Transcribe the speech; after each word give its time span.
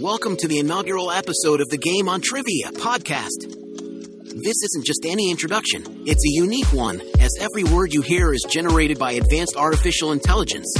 Welcome 0.00 0.38
to 0.38 0.48
the 0.48 0.58
inaugural 0.58 1.10
episode 1.10 1.60
of 1.60 1.68
the 1.68 1.76
Game 1.76 2.08
on 2.08 2.22
Trivia 2.22 2.72
podcast. 2.72 3.42
This 3.44 4.62
isn't 4.64 4.86
just 4.86 5.04
any 5.06 5.30
introduction, 5.30 5.84
it's 6.06 6.24
a 6.24 6.32
unique 6.32 6.72
one, 6.72 7.02
as 7.20 7.30
every 7.38 7.64
word 7.64 7.92
you 7.92 8.00
hear 8.00 8.32
is 8.32 8.44
generated 8.48 8.98
by 8.98 9.12
advanced 9.12 9.54
artificial 9.56 10.12
intelligence. 10.12 10.74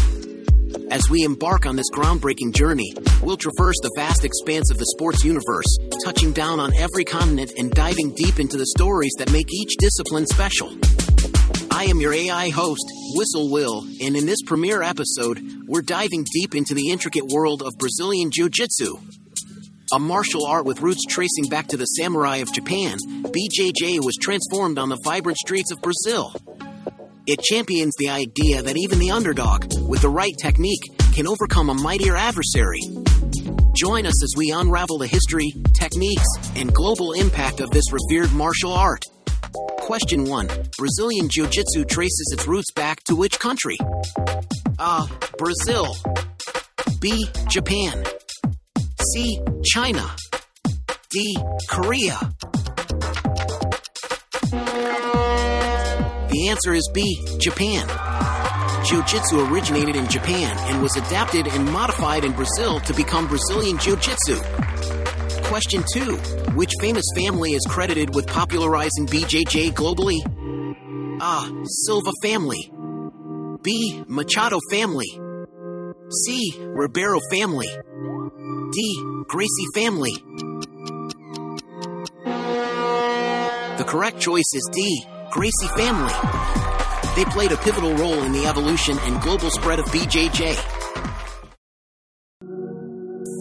As 0.90 1.10
we 1.10 1.24
embark 1.24 1.66
on 1.66 1.76
this 1.76 1.90
groundbreaking 1.90 2.54
journey, 2.54 2.94
we'll 3.22 3.36
traverse 3.36 3.76
the 3.82 3.92
vast 3.96 4.24
expanse 4.24 4.70
of 4.70 4.78
the 4.78 4.86
sports 4.86 5.22
universe, 5.24 5.76
touching 6.04 6.32
down 6.32 6.58
on 6.58 6.72
every 6.74 7.04
continent 7.04 7.52
and 7.58 7.70
diving 7.70 8.14
deep 8.14 8.40
into 8.40 8.56
the 8.56 8.66
stories 8.66 9.12
that 9.18 9.30
make 9.30 9.52
each 9.52 9.76
discipline 9.76 10.26
special. 10.26 10.70
I 11.70 11.84
am 11.84 12.00
your 12.00 12.12
AI 12.12 12.50
host, 12.50 12.84
Whistle 13.14 13.50
Will, 13.50 13.84
and 14.00 14.16
in 14.16 14.26
this 14.26 14.42
premiere 14.42 14.82
episode, 14.82 15.40
we're 15.66 15.82
diving 15.82 16.24
deep 16.32 16.54
into 16.54 16.74
the 16.74 16.90
intricate 16.90 17.26
world 17.26 17.62
of 17.62 17.76
Brazilian 17.78 18.30
Jiu 18.30 18.48
Jitsu. 18.48 18.96
A 19.92 19.98
martial 19.98 20.46
art 20.46 20.64
with 20.64 20.80
roots 20.80 21.04
tracing 21.08 21.48
back 21.50 21.66
to 21.68 21.76
the 21.76 21.84
samurai 21.84 22.36
of 22.36 22.52
Japan, 22.52 22.98
BJJ 23.24 24.04
was 24.04 24.16
transformed 24.20 24.78
on 24.78 24.88
the 24.88 24.98
vibrant 25.04 25.38
streets 25.38 25.70
of 25.70 25.82
Brazil. 25.82 26.34
It 27.26 27.40
champions 27.40 27.94
the 27.98 28.08
idea 28.08 28.62
that 28.62 28.76
even 28.76 28.98
the 28.98 29.10
underdog, 29.10 29.72
with 29.88 30.02
the 30.02 30.08
right 30.08 30.34
technique, 30.40 30.82
can 31.14 31.26
overcome 31.26 31.68
a 31.68 31.74
mightier 31.74 32.16
adversary. 32.16 32.80
Join 33.74 34.06
us 34.06 34.22
as 34.22 34.34
we 34.36 34.50
unravel 34.50 34.98
the 34.98 35.06
history, 35.06 35.52
techniques, 35.72 36.26
and 36.56 36.72
global 36.72 37.12
impact 37.12 37.60
of 37.60 37.70
this 37.70 37.84
revered 37.92 38.32
martial 38.32 38.72
art. 38.72 39.04
Question 39.82 40.26
1. 40.26 40.48
Brazilian 40.78 41.28
Jiu 41.28 41.48
Jitsu 41.48 41.84
traces 41.84 42.30
its 42.32 42.46
roots 42.46 42.70
back 42.70 43.02
to 43.02 43.16
which 43.16 43.40
country? 43.40 43.76
A. 44.78 45.08
Brazil. 45.36 45.88
B. 47.00 47.26
Japan. 47.48 48.04
C. 49.12 49.40
China. 49.64 50.08
D. 51.10 51.36
Korea. 51.68 52.16
The 56.30 56.46
answer 56.48 56.74
is 56.74 56.88
B. 56.94 57.20
Japan. 57.38 57.88
Jiu 58.86 59.02
Jitsu 59.02 59.52
originated 59.52 59.96
in 59.96 60.06
Japan 60.06 60.56
and 60.72 60.80
was 60.80 60.94
adapted 60.94 61.48
and 61.48 61.66
modified 61.72 62.24
in 62.24 62.30
Brazil 62.32 62.78
to 62.78 62.94
become 62.94 63.26
Brazilian 63.26 63.78
Jiu 63.78 63.96
Jitsu. 63.96 64.40
Question 65.52 65.84
2. 65.92 66.16
Which 66.54 66.72
famous 66.80 67.04
family 67.14 67.52
is 67.52 67.60
credited 67.68 68.14
with 68.14 68.26
popularizing 68.26 69.06
BJJ 69.06 69.72
globally? 69.72 70.16
A. 71.20 71.66
Silva 71.66 72.10
family. 72.22 72.72
B. 73.62 74.02
Machado 74.08 74.58
family. 74.70 75.10
C. 76.24 76.54
Ribeiro 76.58 77.20
family. 77.30 77.68
D. 78.72 79.24
Gracie 79.28 79.66
family. 79.74 80.14
The 83.76 83.84
correct 83.86 84.20
choice 84.20 84.50
is 84.54 84.66
D. 84.72 85.04
Gracie 85.30 85.68
family. 85.76 86.14
They 87.14 87.26
played 87.26 87.52
a 87.52 87.58
pivotal 87.58 87.94
role 87.96 88.22
in 88.22 88.32
the 88.32 88.46
evolution 88.46 88.96
and 89.00 89.20
global 89.20 89.50
spread 89.50 89.80
of 89.80 89.84
BJJ. 89.88 90.56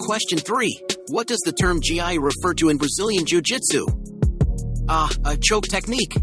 Question 0.06 0.40
3. 0.40 0.91
What 1.12 1.28
does 1.28 1.42
the 1.44 1.52
term 1.52 1.82
GI 1.82 2.20
refer 2.20 2.54
to 2.54 2.70
in 2.70 2.78
Brazilian 2.78 3.26
Jiu 3.26 3.42
Jitsu? 3.42 3.86
A. 4.88 5.10
A 5.26 5.36
choke 5.36 5.68
technique. 5.68 6.14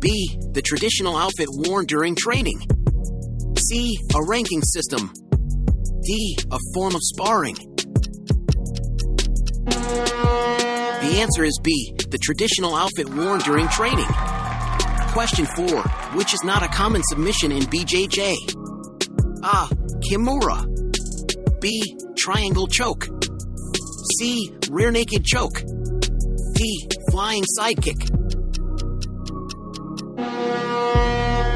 B. 0.00 0.38
The 0.52 0.60
traditional 0.60 1.16
outfit 1.16 1.48
worn 1.50 1.86
during 1.86 2.14
training. 2.14 2.60
C. 3.56 3.96
A 4.14 4.22
ranking 4.22 4.60
system. 4.60 5.10
D. 6.02 6.36
A 6.50 6.58
form 6.74 6.94
of 6.94 7.00
sparring. 7.04 7.54
The 9.64 11.16
answer 11.16 11.44
is 11.44 11.58
B. 11.62 11.94
The 12.10 12.18
traditional 12.18 12.74
outfit 12.74 13.08
worn 13.08 13.38
during 13.38 13.66
training. 13.68 14.08
Question 15.14 15.46
4. 15.56 15.82
Which 16.18 16.34
is 16.34 16.44
not 16.44 16.62
a 16.62 16.68
common 16.68 17.02
submission 17.04 17.50
in 17.50 17.62
BJJ? 17.62 18.34
A. 19.42 19.68
Kimura. 20.04 20.66
B. 21.62 21.96
Triangle 22.14 22.66
choke. 22.66 23.15
C. 24.18 24.54
Rear 24.70 24.90
naked 24.90 25.24
choke. 25.24 25.62
D. 26.54 26.88
Flying 27.10 27.44
sidekick. 27.58 28.06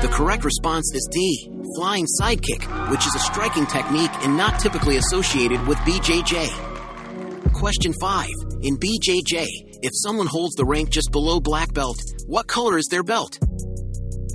The 0.03 0.09
correct 0.12 0.44
response 0.44 0.93
is 0.94 1.09
D. 1.10 1.50
Flying 1.76 2.06
sidekick, 2.21 2.91
which 2.91 3.06
is 3.06 3.15
a 3.15 3.19
striking 3.19 3.66
technique 3.66 4.10
and 4.25 4.37
not 4.37 4.59
typically 4.60 4.97
associated 4.97 5.66
with 5.66 5.78
BJJ. 5.78 7.53
Question 7.53 7.94
5. 8.00 8.28
In 8.62 8.77
BJJ, 8.77 9.47
if 9.82 9.92
someone 9.94 10.27
holds 10.27 10.54
the 10.56 10.65
rank 10.65 10.91
just 10.91 11.10
below 11.12 11.41
black 11.41 11.72
belt, 11.72 11.98
what 12.27 12.47
color 12.47 12.77
is 12.77 12.88
their 12.91 13.03
belt? 13.03 13.38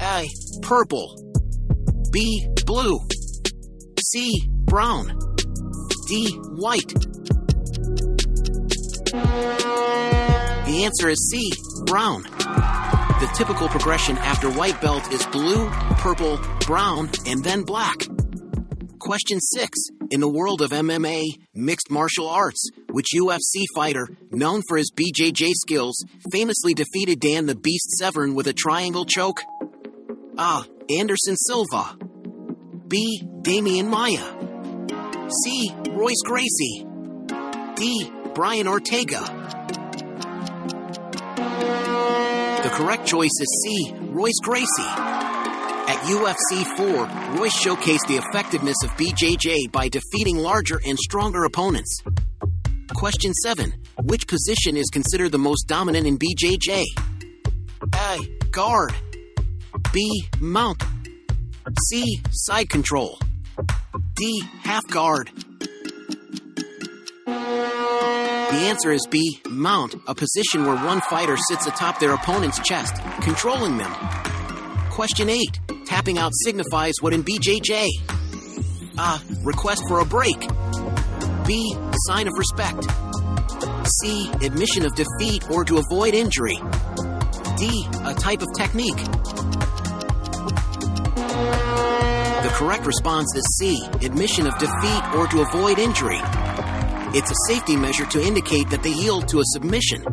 A. 0.01 0.27
Purple. 0.61 1.15
B. 2.11 2.47
Blue. 2.65 2.99
C. 4.01 4.49
Brown. 4.65 5.19
D. 6.07 6.31
White. 6.31 6.93
The 9.11 10.83
answer 10.83 11.09
is 11.09 11.29
C. 11.29 11.51
Brown. 11.85 12.23
The 12.23 13.31
typical 13.35 13.67
progression 13.69 14.17
after 14.17 14.51
white 14.51 14.81
belt 14.81 15.11
is 15.11 15.25
blue, 15.27 15.69
purple, 15.97 16.39
brown, 16.65 17.09
and 17.25 17.43
then 17.43 17.63
black. 17.63 18.07
Question 18.99 19.39
6. 19.39 19.77
In 20.11 20.19
the 20.19 20.27
world 20.27 20.61
of 20.61 20.71
MMA, 20.71 21.25
mixed 21.53 21.91
martial 21.91 22.27
arts, 22.27 22.69
which 22.91 23.13
UFC 23.15 23.65
fighter, 23.75 24.07
known 24.31 24.61
for 24.67 24.77
his 24.77 24.91
BJJ 24.91 25.51
skills, 25.53 26.03
famously 26.31 26.73
defeated 26.73 27.19
Dan 27.19 27.45
the 27.45 27.55
Beast 27.55 27.89
Severn 27.99 28.35
with 28.35 28.47
a 28.47 28.53
triangle 28.53 29.05
choke? 29.05 29.41
A. 30.37 30.63
Anderson 30.89 31.35
Silva. 31.37 31.97
B. 32.87 33.21
Demian 33.41 33.87
Maia. 33.87 35.29
C. 35.43 35.73
Royce 35.91 36.21
Gracie. 36.25 36.85
D. 37.75 38.11
Brian 38.35 38.67
Ortega. 38.67 39.21
The 42.63 42.69
correct 42.73 43.07
choice 43.07 43.31
is 43.39 43.63
C. 43.63 43.93
Royce 44.09 44.39
Gracie. 44.43 44.67
At 44.81 45.97
UFC 46.03 46.65
4, 46.75 47.37
Royce 47.39 47.55
showcased 47.57 48.07
the 48.09 48.17
effectiveness 48.17 48.75
of 48.83 48.89
BJJ 48.97 49.71
by 49.71 49.87
defeating 49.87 50.37
larger 50.37 50.81
and 50.85 50.99
stronger 50.99 51.45
opponents. 51.45 52.03
Question 52.93 53.33
7. 53.33 53.73
Which 54.03 54.27
position 54.27 54.75
is 54.75 54.89
considered 54.91 55.31
the 55.31 55.37
most 55.37 55.69
dominant 55.69 56.05
in 56.05 56.19
BJJ? 56.19 56.83
A. 57.95 58.17
Guard. 58.51 58.93
B. 59.93 60.25
Mount. 60.41 60.83
C. 61.87 62.21
Side 62.31 62.67
control. 62.67 63.17
D. 64.15 64.43
Half 64.63 64.87
guard. 64.87 65.31
The 68.55 68.67
answer 68.67 68.91
is 68.93 69.05
B. 69.11 69.41
Mount, 69.49 69.95
a 70.07 70.15
position 70.15 70.65
where 70.65 70.77
one 70.77 71.01
fighter 71.01 71.35
sits 71.49 71.67
atop 71.67 71.99
their 71.99 72.13
opponent's 72.13 72.57
chest, 72.59 72.95
controlling 73.19 73.77
them. 73.77 73.91
Question 74.91 75.29
8. 75.29 75.59
Tapping 75.85 76.17
out 76.17 76.31
signifies 76.33 76.93
what 77.01 77.13
in 77.13 77.21
BJJ? 77.21 77.85
A. 78.97 79.19
Request 79.43 79.83
for 79.89 79.99
a 79.99 80.05
break. 80.05 80.39
B. 81.45 81.75
Sign 82.07 82.29
of 82.29 82.33
respect. 82.37 82.87
C. 84.01 84.31
Admission 84.41 84.85
of 84.85 84.95
defeat 84.95 85.51
or 85.51 85.65
to 85.65 85.75
avoid 85.75 86.13
injury. 86.13 86.57
D. 87.57 87.85
A 88.05 88.13
type 88.13 88.41
of 88.41 88.47
technique. 88.55 89.03
The 92.41 92.51
correct 92.53 92.85
response 92.85 93.35
is 93.35 93.57
C. 93.57 93.85
Admission 94.01 94.47
of 94.47 94.57
defeat 94.59 95.03
or 95.13 95.27
to 95.27 95.41
avoid 95.41 95.77
injury. 95.77 96.21
It's 97.17 97.31
a 97.31 97.35
safety 97.47 97.77
measure 97.77 98.05
to 98.07 98.21
indicate 98.21 98.69
that 98.71 98.83
they 98.83 98.91
yield 98.91 99.29
to 99.29 99.39
a 99.39 99.43
submission. 99.53 100.03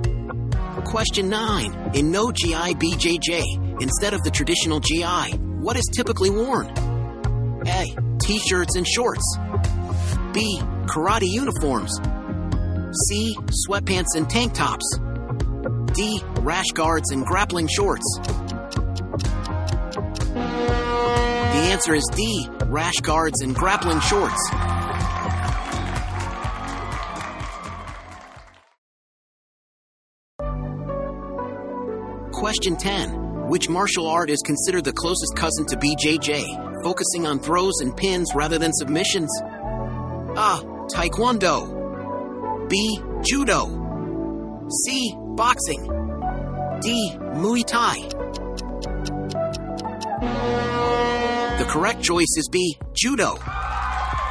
Question 0.84 1.28
9. 1.28 1.90
In 1.94 2.12
no 2.12 2.30
GI 2.30 2.76
BJJ, 2.76 3.82
instead 3.82 4.14
of 4.14 4.22
the 4.22 4.30
traditional 4.30 4.78
GI, 4.78 5.32
what 5.58 5.76
is 5.76 5.82
typically 5.92 6.30
worn? 6.30 6.68
A. 7.66 7.86
T 8.20 8.38
shirts 8.38 8.76
and 8.76 8.86
shorts. 8.86 9.36
B. 10.32 10.60
Karate 10.86 11.26
uniforms. 11.28 11.90
C. 13.08 13.36
Sweatpants 13.66 14.14
and 14.14 14.30
tank 14.30 14.54
tops. 14.54 14.96
D. 15.94 16.22
Rash 16.42 16.70
guards 16.72 17.10
and 17.10 17.26
grappling 17.26 17.66
shorts. 17.66 18.06
The 20.34 21.62
answer 21.72 21.96
is 21.96 22.08
D. 22.14 22.48
Rash 22.66 23.00
guards 23.02 23.40
and 23.42 23.56
grappling 23.56 23.98
shorts. 23.98 24.81
Question 32.42 32.74
10. 32.74 33.46
Which 33.48 33.68
martial 33.68 34.08
art 34.08 34.28
is 34.28 34.42
considered 34.44 34.82
the 34.82 34.92
closest 34.92 35.36
cousin 35.36 35.64
to 35.66 35.76
BJJ, 35.76 36.82
focusing 36.82 37.24
on 37.24 37.38
throws 37.38 37.74
and 37.80 37.96
pins 37.96 38.32
rather 38.34 38.58
than 38.58 38.72
submissions? 38.72 39.30
A. 39.40 40.60
Taekwondo. 40.92 42.68
B. 42.68 43.00
Judo. 43.24 44.66
C. 44.84 45.14
Boxing. 45.36 45.84
D. 46.82 47.12
Muay 47.36 47.64
Thai. 47.64 48.08
The 51.58 51.66
correct 51.68 52.02
choice 52.02 52.34
is 52.36 52.48
B. 52.50 52.76
Judo. 52.92 53.34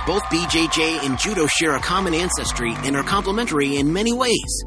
Both 0.05 0.23
BJJ 0.23 1.05
and 1.05 1.17
Judo 1.17 1.47
share 1.47 1.77
a 1.77 1.79
common 1.79 2.13
ancestry 2.13 2.73
and 2.83 2.97
are 2.97 3.03
complementary 3.03 3.77
in 3.77 3.93
many 3.93 4.11
ways. 4.11 4.65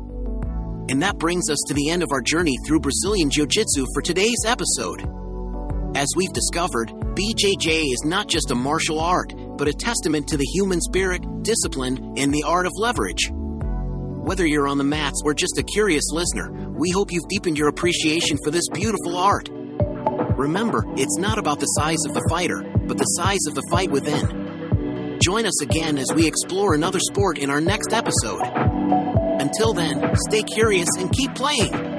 And 0.91 1.03
that 1.03 1.17
brings 1.17 1.49
us 1.49 1.59
to 1.69 1.75
the 1.75 1.89
end 1.89 2.03
of 2.03 2.13
our 2.13 2.21
journey 2.21 2.57
through 2.67 2.81
Brazilian 2.81 3.31
Jiu 3.31 3.47
Jitsu 3.47 3.87
for 3.95 4.03
today's 4.03 4.45
episode. 4.47 5.01
As 5.97 6.09
we've 6.15 6.33
discovered, 6.33 6.89
BJJ 6.89 7.85
is 7.85 8.03
not 8.05 8.29
just 8.29 8.51
a 8.51 8.55
martial 8.55 9.01
art, 9.01 9.33
but 9.57 9.67
a 9.67 9.73
testament 9.73 10.29
to 10.29 10.37
the 10.37 10.45
human 10.45 10.83
spirit, 10.83 11.23
discipline, 11.43 12.15
and 12.19 12.35
the 12.35 12.43
art 12.43 12.67
of 12.67 12.73
leverage. 12.77 13.31
Whether 13.33 14.47
you're 14.47 14.69
on 14.69 14.77
the 14.77 14.85
mats 14.85 15.23
or 15.25 15.33
just 15.33 15.57
a 15.57 15.63
curious 15.63 16.05
listener, 16.13 16.51
we 16.77 16.91
hope 16.91 17.13
you've 17.13 17.29
deepened 17.29 17.57
your 17.57 17.69
appreciation 17.69 18.37
for 18.45 18.51
this 18.51 18.69
beautiful 18.75 19.17
art. 19.17 19.49
Remember, 20.37 20.85
it's 20.97 21.19
not 21.19 21.39
about 21.39 21.61
the 21.61 21.67
size 21.67 22.05
of 22.07 22.13
the 22.13 22.27
fighter, 22.29 22.63
but 22.87 22.99
the 22.99 23.05
size 23.05 23.47
of 23.49 23.55
the 23.55 23.67
fight 23.71 23.91
within. 23.91 25.19
Join 25.23 25.47
us 25.47 25.63
again 25.63 25.97
as 25.97 26.13
we 26.15 26.27
explore 26.27 26.75
another 26.75 27.01
sport 27.01 27.39
in 27.39 27.49
our 27.49 27.61
next 27.61 27.93
episode. 27.93 28.74
Until 29.45 29.75
then, 29.75 30.03
stay 30.31 30.43
curious 30.43 30.89
and 30.97 31.13
keep 31.13 31.35
playing. 31.35 31.94